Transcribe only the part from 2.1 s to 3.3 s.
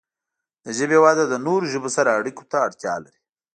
اړیکو ته اړتیا لري.